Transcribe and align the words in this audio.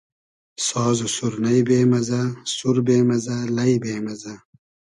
ساز 0.67 0.97
و 1.05 1.07
سورنݷ 1.15 1.57
بې 1.67 1.79
مئزۂ, 1.91 2.21
سور 2.55 2.77
بې 2.87 2.97
مئزۂ 3.09 3.37
,لݷ 3.55 3.71
بې 3.83 3.93
مئزۂ 4.05 4.33